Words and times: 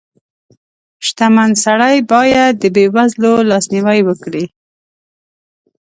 •شتمن 1.07 1.49
سړی 1.65 1.95
باید 2.11 2.53
د 2.61 2.63
بېوزلو 2.75 3.33
لاسنیوی 3.49 3.99
وکړي. 4.03 4.45